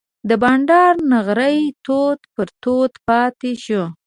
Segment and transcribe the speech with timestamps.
[0.29, 3.83] د بانډار نغری تود پر تود پاتې شو.